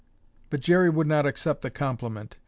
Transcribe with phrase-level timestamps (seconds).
[0.49, 2.35] But Jerry would not accept the compliment.